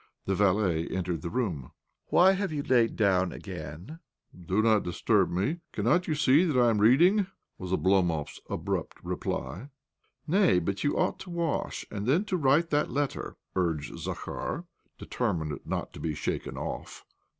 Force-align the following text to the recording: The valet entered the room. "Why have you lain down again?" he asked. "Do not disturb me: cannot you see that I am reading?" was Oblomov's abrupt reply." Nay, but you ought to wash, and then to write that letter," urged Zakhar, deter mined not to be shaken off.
The 0.25 0.33
valet 0.33 0.87
entered 0.87 1.21
the 1.21 1.29
room. 1.29 1.73
"Why 2.07 2.31
have 2.31 2.51
you 2.51 2.63
lain 2.63 2.95
down 2.95 3.31
again?" 3.31 3.99
he 4.31 4.39
asked. 4.39 4.47
"Do 4.47 4.63
not 4.63 4.81
disturb 4.81 5.29
me: 5.29 5.59
cannot 5.71 6.07
you 6.07 6.15
see 6.15 6.43
that 6.43 6.57
I 6.59 6.71
am 6.71 6.79
reading?" 6.79 7.27
was 7.59 7.71
Oblomov's 7.71 8.41
abrupt 8.49 8.97
reply." 9.03 9.69
Nay, 10.27 10.57
but 10.57 10.83
you 10.83 10.97
ought 10.97 11.19
to 11.19 11.29
wash, 11.29 11.85
and 11.91 12.07
then 12.07 12.25
to 12.25 12.37
write 12.37 12.71
that 12.71 12.89
letter," 12.89 13.37
urged 13.55 13.95
Zakhar, 13.99 14.65
deter 14.97 15.33
mined 15.33 15.59
not 15.65 15.93
to 15.93 15.99
be 15.99 16.15
shaken 16.15 16.57
off. 16.57 17.05